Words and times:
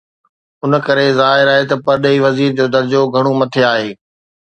ان 0.63 0.71
ڪري 0.87 1.07
ظاهر 1.19 1.47
آهي 1.53 1.65
ته 1.71 1.75
پرڏيهي 1.85 2.19
وزير 2.25 2.49
جو 2.59 2.65
درجو 2.79 3.01
گهڻو 3.13 3.31
مٿي 3.41 3.61
آهي. 3.73 3.91